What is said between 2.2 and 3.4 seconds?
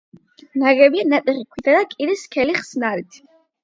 სქელი ხსნარით.